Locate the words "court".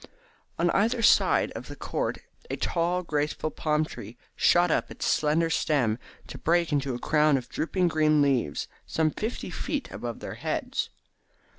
1.75-2.17